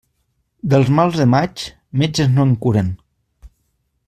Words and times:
Dels 0.71 0.89
mals 0.99 1.19
de 1.23 1.27
maig, 1.35 1.67
metges 2.03 2.33
no 2.39 2.49
en 2.51 2.57
curen. 2.65 2.93